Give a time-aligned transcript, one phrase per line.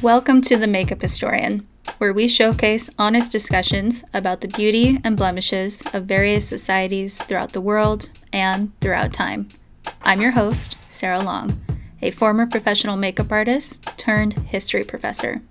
[0.00, 1.66] Welcome to The Makeup Historian,
[1.98, 7.60] where we showcase honest discussions about the beauty and blemishes of various societies throughout the
[7.60, 9.48] world and throughout time.
[10.02, 11.60] I'm your host, Sarah Long,
[12.00, 15.42] a former professional makeup artist turned history professor.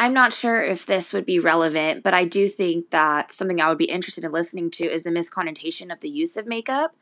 [0.00, 3.68] I'm not sure if this would be relevant, but I do think that something I
[3.68, 6.96] would be interested in listening to is the misconnotation of the use of makeup.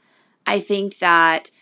[0.44, 1.52] I think that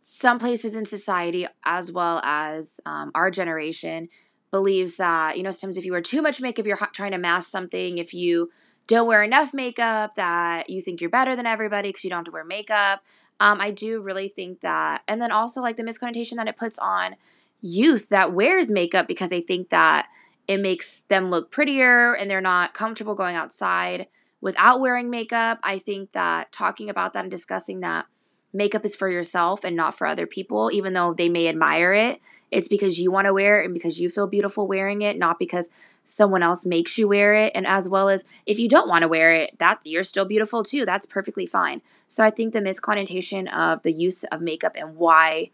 [0.00, 4.08] some places in society, as well as um, our generation,
[4.50, 7.50] believes that, you know, sometimes if you wear too much makeup, you're trying to mask
[7.50, 7.98] something.
[7.98, 8.50] If you
[8.86, 12.24] don't wear enough makeup, that you think you're better than everybody because you don't have
[12.24, 13.02] to wear makeup.
[13.40, 15.02] Um, I do really think that.
[15.06, 17.16] And then also, like, the misconnotation that it puts on
[17.60, 20.08] youth that wears makeup because they think that
[20.48, 24.08] it makes them look prettier and they're not comfortable going outside
[24.40, 25.58] without wearing makeup.
[25.62, 28.06] I think that talking about that and discussing that
[28.52, 32.20] makeup is for yourself and not for other people, even though they may admire it.
[32.50, 35.38] It's because you want to wear it and because you feel beautiful wearing it, not
[35.38, 35.70] because
[36.02, 37.52] someone else makes you wear it.
[37.54, 40.62] And as well as if you don't want to wear it, that you're still beautiful
[40.62, 40.84] too.
[40.84, 41.80] That's perfectly fine.
[42.08, 45.50] So I think the misconnotation of the use of makeup and why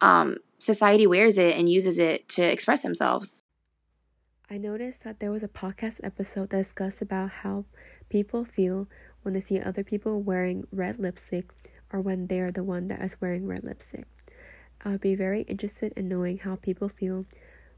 [0.00, 3.42] um, society wears it and uses it to express themselves.
[4.52, 7.66] I noticed that there was a podcast episode that discussed about how
[8.08, 8.88] people feel
[9.22, 11.52] when they see other people wearing red lipstick
[11.92, 14.06] or when they are the one that is wearing red lipstick.
[14.84, 17.26] I would be very interested in knowing how people feel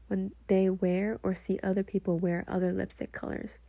[0.07, 3.59] when they wear or see other people wear other lipstick colors.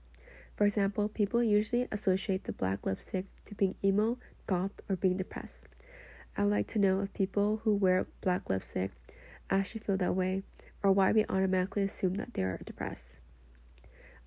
[0.56, 4.16] For example, people usually associate the black lipstick to being emo,
[4.47, 5.66] goth, or being depressed.
[6.38, 8.92] I would like to know if people who wear black lipstick
[9.50, 10.42] actually feel that way
[10.84, 13.16] or why we automatically assume that they are depressed.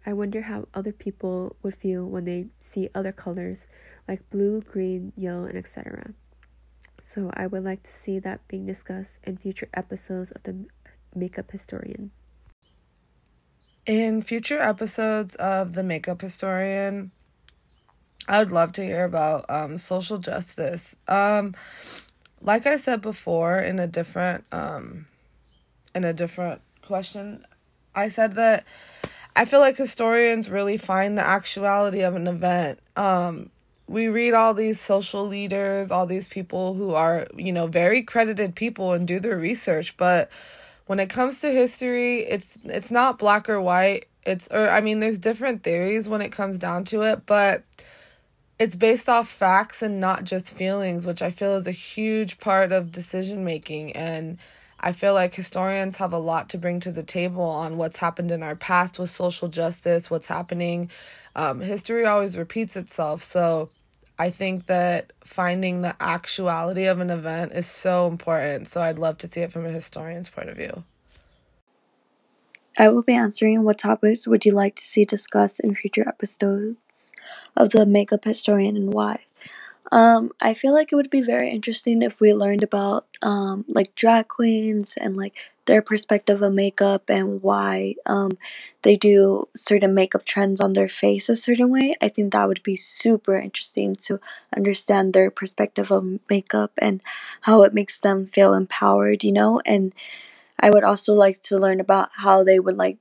[0.05, 3.67] I wonder how other people would feel when they see other colors
[4.07, 6.13] like blue, green, yellow, and etc.
[7.03, 10.65] So I would like to see that being discussed in future episodes of the
[11.13, 12.11] Makeup Historian.
[13.85, 17.11] In future episodes of the Makeup Historian,
[18.27, 20.95] I would love to hear about um, social justice.
[21.07, 21.55] Um,
[22.41, 25.05] like I said before, in a different um,
[25.97, 27.45] in a different question,
[27.93, 28.63] I said that
[29.35, 32.79] I feel like historians really find the actuality of an event.
[32.95, 33.49] Um,
[33.87, 38.55] we read all these social leaders, all these people who are, you know, very credited
[38.55, 40.29] people and do their research, but
[40.87, 44.07] when it comes to history, it's it's not black or white.
[44.23, 47.63] It's or I mean there's different theories when it comes down to it, but
[48.57, 52.71] it's based off facts and not just feelings, which I feel is a huge part
[52.71, 54.39] of decision making and
[54.79, 58.31] I feel like historians have a lot to bring to the table on what's happened
[58.31, 60.89] in our past with social justice, what's happening.
[61.35, 63.23] Um, history always repeats itself.
[63.23, 63.69] So
[64.19, 68.67] I think that finding the actuality of an event is so important.
[68.67, 70.83] So I'd love to see it from a historian's point of view.
[72.79, 77.11] I will be answering what topics would you like to see discussed in future episodes
[77.55, 79.26] of the Makeup Historian and why.
[79.91, 83.95] Um, I feel like it would be very interesting if we learned about um, like
[83.95, 85.33] drag queens and like
[85.65, 88.37] their perspective of makeup and why um,
[88.81, 91.93] they do certain makeup trends on their face a certain way.
[92.01, 94.19] I think that would be super interesting to
[94.55, 97.01] understand their perspective of makeup and
[97.41, 99.61] how it makes them feel empowered, you know.
[99.65, 99.93] And
[100.59, 102.97] I would also like to learn about how they would like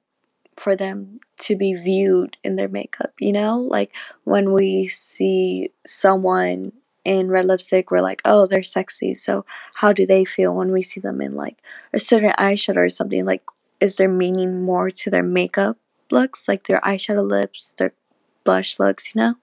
[0.57, 3.59] for them to be viewed in their makeup, you know?
[3.59, 3.95] Like
[4.25, 6.73] when we see someone
[7.05, 9.15] in red lipstick, we're like, oh, they're sexy.
[9.15, 9.45] So
[9.75, 11.59] how do they feel when we see them in like
[11.93, 13.25] a certain eyeshadow or something?
[13.25, 13.43] Like,
[13.81, 15.79] is there meaning more to their makeup
[16.11, 17.93] looks, like their eyeshadow lips, their
[18.43, 19.35] blush looks, you know?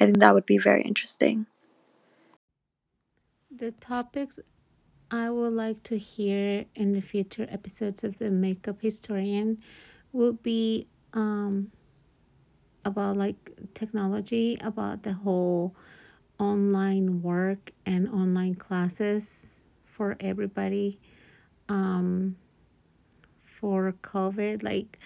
[0.00, 1.46] I think that would be very interesting.
[3.54, 4.40] The topics
[5.10, 9.58] I would like to hear in the future episodes of the Makeup Historian
[10.12, 11.70] will be um,
[12.84, 15.74] about like technology, about the whole
[16.38, 20.98] online work and online classes for everybody
[21.68, 22.36] um,
[23.44, 24.62] for COVID.
[24.62, 24.98] Like,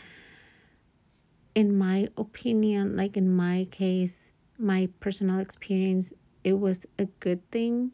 [1.55, 6.13] in my opinion, like in my case, my personal experience,
[6.45, 7.93] it was a good thing,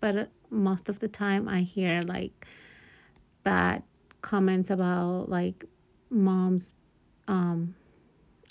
[0.00, 2.46] but most of the time I hear like
[3.42, 3.82] bad
[4.20, 5.64] comments about like
[6.14, 6.72] moms,
[7.28, 7.74] um,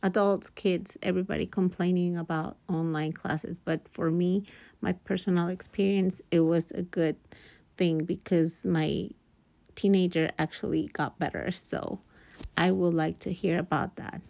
[0.04, 3.60] adults, kids, everybody complaining about online classes.
[3.60, 4.46] But for me,
[4.82, 7.16] my personal experience, it was a good
[7.78, 9.10] thing because my
[9.76, 11.52] teenager actually got better.
[11.52, 12.00] So
[12.58, 14.22] I would like to hear about that.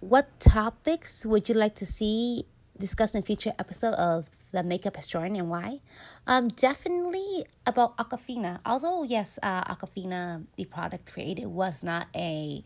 [0.00, 2.44] What topics would you like to see
[2.78, 4.26] discussed in future episode of
[4.56, 5.80] the makeup historian and why?
[6.26, 8.58] Um, definitely about Aqua Tofana.
[8.64, 12.64] Although yes, uh, Aqua Tofana, the product created, was not a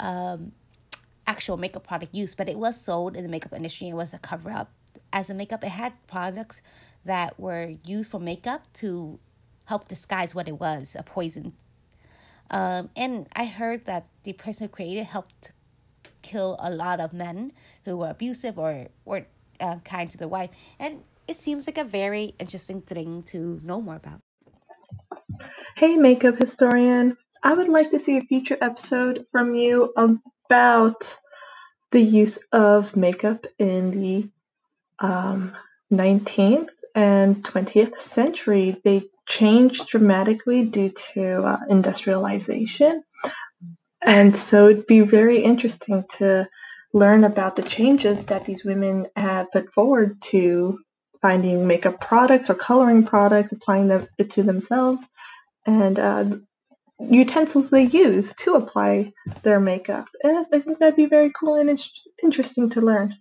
[0.00, 0.52] um,
[1.26, 3.88] actual makeup product use, but it was sold in the makeup industry.
[3.88, 4.72] It was a cover up
[5.12, 5.62] as a makeup.
[5.62, 6.60] It had products
[7.04, 9.20] that were used for makeup to
[9.66, 11.52] help disguise what it was a poison.
[12.50, 15.52] Um, and I heard that the person who created helped
[16.22, 17.52] kill a lot of men
[17.84, 19.26] who were abusive or were
[19.60, 20.50] uh, kind to the wife.
[20.78, 24.20] And it seems like a very interesting thing to know more about.
[25.76, 27.16] Hey, makeup historian.
[27.42, 31.18] I would like to see a future episode from you about
[31.90, 34.28] the use of makeup in the
[34.98, 35.56] um,
[35.92, 38.80] 19th and 20th century.
[38.84, 43.02] They changed dramatically due to uh, industrialization.
[44.02, 46.48] And so it'd be very interesting to
[46.92, 50.78] learn about the changes that these women have put forward to
[51.22, 55.08] finding makeup products or coloring products, applying them to themselves,
[55.66, 56.24] and uh,
[56.98, 60.06] utensils they use to apply their makeup.
[60.22, 61.80] And I think that'd be very cool and
[62.22, 63.14] interesting to learn.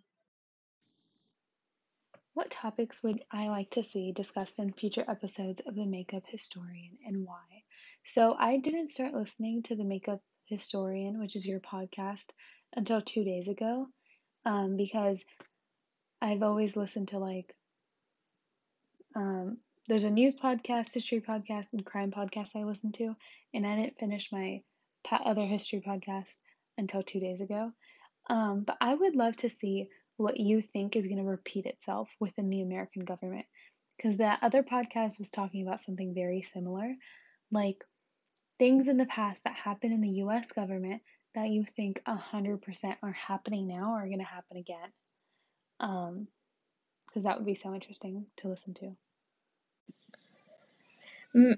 [2.34, 6.98] What topics would I like to see discussed in future episodes of The Makeup Historian
[7.06, 7.64] and why?
[8.06, 12.26] So, I didn't start listening to The Makeup Historian, which is your podcast,
[12.74, 13.88] until two days ago
[14.46, 15.24] um, because
[16.22, 17.54] I've always listened to like,
[19.16, 23.16] um, there's a news podcast, history podcast, and crime podcast I listen to,
[23.54, 24.62] and I didn't finish my
[25.12, 26.38] other history podcast
[26.78, 27.72] until two days ago.
[28.30, 29.88] Um, but I would love to see
[30.18, 33.46] what you think is going to repeat itself within the American government.
[33.98, 36.96] Because that other podcast was talking about something very similar,
[37.52, 37.84] like
[38.58, 41.02] things in the past that happened in the US government
[41.36, 44.92] that you think 100% are happening now are going to happen again.
[45.80, 46.28] Um,
[47.12, 48.96] because that would be so interesting to listen to.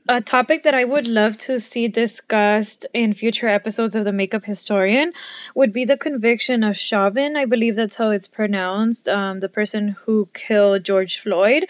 [0.07, 4.45] A topic that I would love to see discussed in future episodes of The Makeup
[4.45, 5.13] Historian
[5.55, 7.35] would be the conviction of Chauvin.
[7.35, 11.65] I believe that's how it's pronounced, um, the person who killed George Floyd,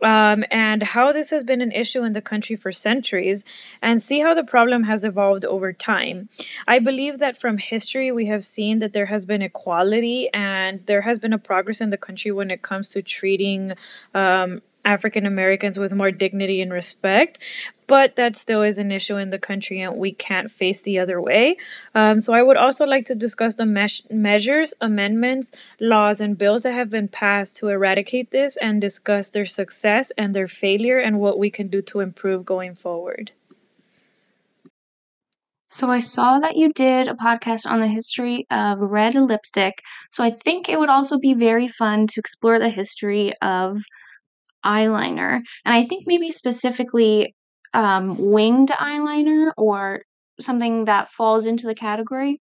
[0.00, 3.44] um, and how this has been an issue in the country for centuries,
[3.82, 6.28] and see how the problem has evolved over time.
[6.68, 11.02] I believe that from history, we have seen that there has been equality and there
[11.02, 13.72] has been a progress in the country when it comes to treating.
[14.14, 17.38] Um, African Americans with more dignity and respect.
[17.86, 21.20] But that still is an issue in the country, and we can't face the other
[21.20, 21.56] way.
[21.94, 23.66] Um, so, I would also like to discuss the
[24.10, 29.46] measures, amendments, laws, and bills that have been passed to eradicate this and discuss their
[29.46, 33.32] success and their failure and what we can do to improve going forward.
[35.66, 39.82] So I saw that you did a podcast on the history of red lipstick.
[40.10, 43.78] So I think it would also be very fun to explore the history of
[44.64, 45.42] eyeliner.
[45.64, 47.34] And I think maybe specifically
[47.72, 50.02] um, winged eyeliner or
[50.40, 52.40] something that falls into the category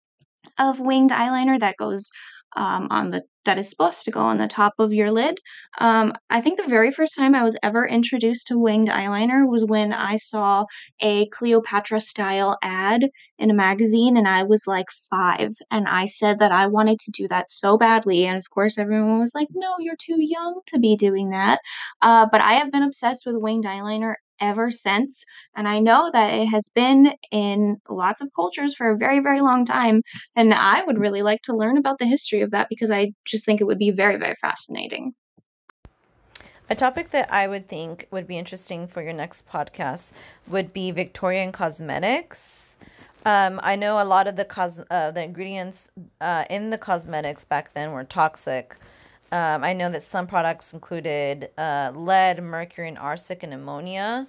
[0.59, 2.11] of winged eyeliner that goes
[2.55, 5.39] um, on the that is supposed to go on the top of your lid.
[5.79, 9.65] Um, I think the very first time I was ever introduced to winged eyeliner was
[9.65, 10.65] when I saw
[10.99, 16.39] a Cleopatra style ad in a magazine, and I was like five, and I said
[16.39, 19.75] that I wanted to do that so badly, and of course everyone was like, "No,
[19.79, 21.59] you're too young to be doing that."
[22.01, 25.23] Uh, but I have been obsessed with winged eyeliner ever since.
[25.55, 29.41] And I know that it has been in lots of cultures for a very, very
[29.41, 30.01] long time.
[30.35, 33.45] And I would really like to learn about the history of that because I just
[33.45, 35.13] think it would be very, very fascinating.
[36.67, 40.05] A topic that I would think would be interesting for your next podcast
[40.47, 42.71] would be Victorian cosmetics.
[43.23, 45.83] Um, I know a lot of the cos- uh, the ingredients
[46.21, 48.75] uh, in the cosmetics back then were toxic.
[49.31, 54.27] Um, I know that some products included uh, lead, mercury, and arsenic and ammonia.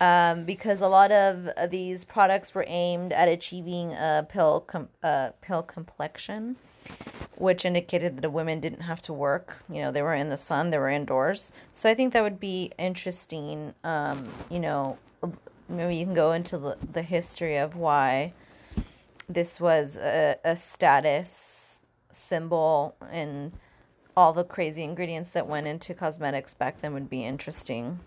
[0.00, 4.88] Um, because a lot of uh, these products were aimed at achieving a pill com-
[5.04, 6.56] uh, pill complexion,
[7.36, 9.56] which indicated that the women didn't have to work.
[9.68, 11.52] You know, they were in the sun, they were indoors.
[11.72, 13.72] So I think that would be interesting.
[13.84, 14.98] Um, you know,
[15.68, 18.32] maybe you can go into the, the history of why
[19.28, 21.76] this was a, a status
[22.10, 23.52] symbol and
[24.16, 28.00] all the crazy ingredients that went into cosmetics back then would be interesting.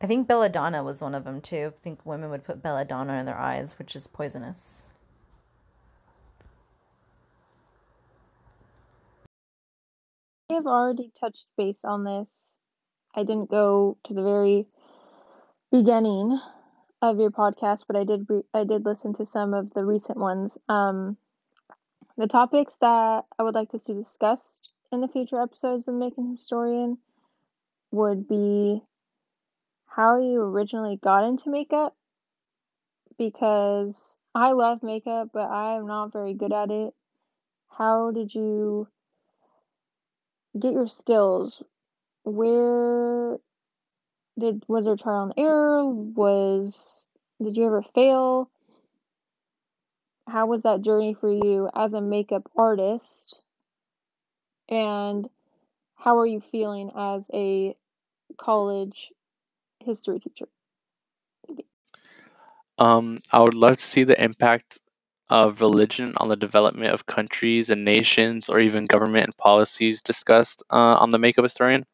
[0.00, 1.72] I think belladonna was one of them too.
[1.76, 4.92] I think women would put belladonna in their eyes, which is poisonous.
[10.50, 12.58] I have already touched base on this.
[13.14, 14.66] I didn't go to the very
[15.70, 16.40] beginning
[17.02, 20.18] of your podcast, but I did re- I did listen to some of the recent
[20.18, 20.56] ones.
[20.68, 21.16] Um,
[22.18, 26.24] the topics that I would like to see discussed in the future episodes of Makeup
[26.32, 26.98] Historian
[27.92, 28.82] would be
[29.86, 31.94] how you originally got into makeup
[33.16, 36.92] because I love makeup, but I am not very good at it.
[37.68, 38.88] How did you
[40.58, 41.62] get your skills?
[42.24, 43.38] Where
[44.36, 45.84] did was there trial and error?
[45.86, 47.04] Was
[47.40, 48.50] did you ever fail?
[50.28, 53.42] How was that journey for you as a makeup artist?
[54.68, 55.28] And
[55.96, 57.76] how are you feeling as a
[58.38, 59.12] college
[59.80, 60.48] history teacher?
[62.78, 64.78] Um, I would love to see the impact
[65.30, 70.62] of religion on the development of countries and nations, or even government and policies discussed
[70.70, 71.84] uh, on the Makeup Historian.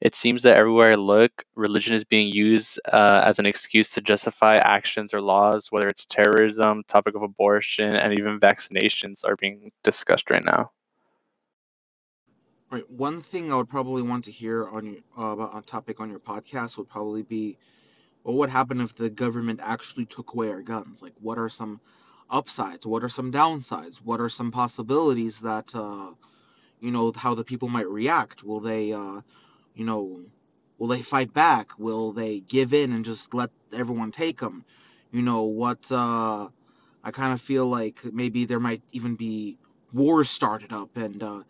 [0.00, 4.00] It seems that everywhere I look, religion is being used uh, as an excuse to
[4.00, 9.72] justify actions or laws, whether it's terrorism, topic of abortion, and even vaccinations are being
[9.82, 10.70] discussed right now.
[12.70, 12.88] Right.
[12.90, 16.20] One thing I would probably want to hear on your uh, a topic on your
[16.20, 17.56] podcast would probably be,
[18.22, 21.02] well, what happened if the government actually took away our guns?
[21.02, 21.80] Like, what are some
[22.30, 22.86] upsides?
[22.86, 23.96] What are some downsides?
[24.04, 26.10] What are some possibilities that, uh,
[26.80, 28.44] you know, how the people might react?
[28.44, 29.22] Will they, uh,
[29.78, 30.20] you know,
[30.76, 31.78] will they fight back?
[31.78, 34.64] Will they give in and just let everyone take them?
[35.12, 36.48] You know, what, uh,
[37.04, 39.56] I kind of feel like maybe there might even be
[39.92, 41.42] wars started up and, uh,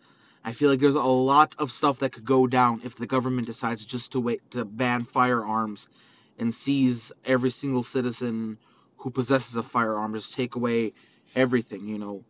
[0.43, 3.47] I feel like there's a lot of stuff that could go down if the government
[3.47, 5.89] decides just to wait to ban firearms
[6.37, 8.57] and seize every single citizen
[8.97, 10.93] who possesses a firearm, just take away
[11.35, 12.23] everything, you know.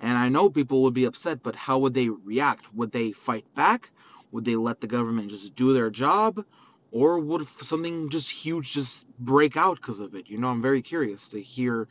[0.00, 2.74] And I know people would be upset, but how would they react?
[2.74, 3.90] Would they fight back?
[4.34, 6.44] Would they let the government just do their job?
[6.90, 10.28] Or would something just huge just break out because of it?
[10.28, 11.86] You know, I'm very curious to hear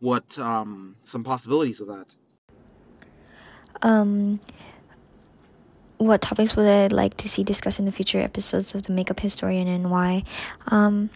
[0.00, 2.14] what um, some possibilities of that.
[3.80, 4.40] Um,
[5.96, 9.18] what topics would I like to see discussed in the future episodes of the Makeup
[9.18, 10.22] Historian and why?
[10.66, 11.08] Um,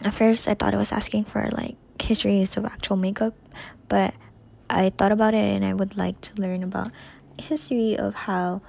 [0.00, 3.34] at first, I thought it was asking for like histories of actual makeup,
[3.88, 4.14] but
[4.70, 6.92] I thought about it and I would like to learn about
[7.36, 8.62] history of how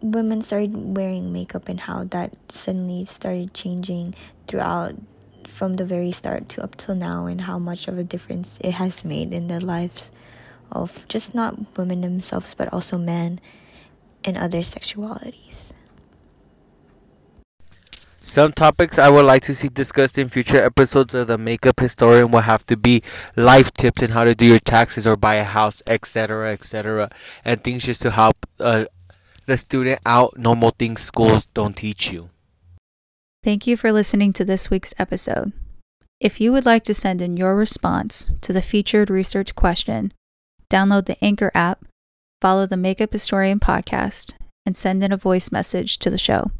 [0.00, 4.14] women started wearing makeup and how that suddenly started changing
[4.48, 4.94] throughout
[5.46, 8.72] from the very start to up till now and how much of a difference it
[8.72, 10.10] has made in the lives
[10.70, 13.40] of just not women themselves but also men
[14.24, 15.72] and other sexualities.
[18.22, 22.30] Some topics I would like to see discussed in future episodes of the Makeup Historian
[22.30, 23.02] will have to be
[23.34, 27.10] life tips and how to do your taxes or buy a house, etc., etc.,
[27.44, 28.84] and things just to help uh,
[29.50, 30.38] the student out.
[30.38, 32.30] Normal things schools don't teach you.
[33.42, 35.52] Thank you for listening to this week's episode.
[36.20, 40.12] If you would like to send in your response to the featured research question,
[40.70, 41.84] download the Anchor app,
[42.40, 44.34] follow the Makeup Historian podcast,
[44.66, 46.50] and send in a voice message to the show.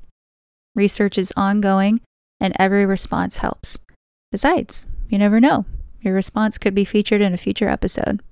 [0.75, 2.01] Research is ongoing,
[2.41, 3.79] and every response helps.
[4.33, 5.67] Besides, you never know.
[6.01, 8.23] Your response could be featured in a future episode.